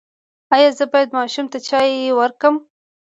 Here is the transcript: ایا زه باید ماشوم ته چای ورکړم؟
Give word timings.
ایا 0.55 0.69
زه 0.77 0.85
باید 0.91 1.09
ماشوم 1.17 1.45
ته 1.51 1.57
چای 1.67 1.91
ورکړم؟ 2.19 2.55